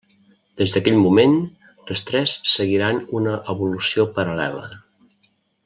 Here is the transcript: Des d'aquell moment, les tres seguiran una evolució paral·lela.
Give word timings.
Des 0.61 0.71
d'aquell 0.75 0.95
moment, 1.07 1.35
les 1.91 2.01
tres 2.07 2.33
seguiran 2.53 2.99
una 3.21 3.37
evolució 3.55 4.07
paral·lela. 4.17 4.69